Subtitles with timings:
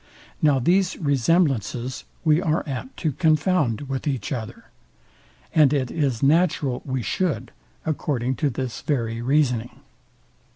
[0.41, 4.65] Now these resemblances we are apt to confound with each other;
[5.53, 7.51] and it is natural we shoud,
[7.85, 9.81] according to this very reasoning.